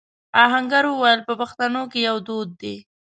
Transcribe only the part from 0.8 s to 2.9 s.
وويل: په پښتنو کې يو دود دی.